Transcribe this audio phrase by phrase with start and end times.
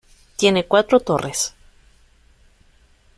[0.35, 1.53] Tiene cuatro torres.